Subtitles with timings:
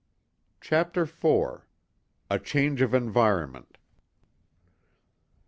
[0.61, 1.63] CHAPTER IV
[2.31, 3.77] A CHANGE OF ENVIRONMENT.